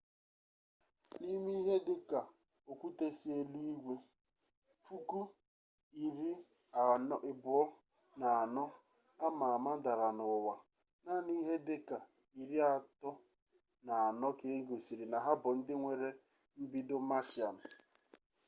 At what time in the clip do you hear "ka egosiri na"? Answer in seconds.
14.39-15.17